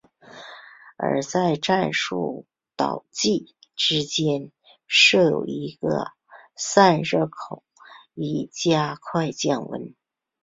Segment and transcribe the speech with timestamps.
[0.97, 4.51] 而在战术导轨之间
[4.87, 5.87] 设有一排
[6.55, 7.61] 散热孔
[8.15, 9.93] 以加快降温。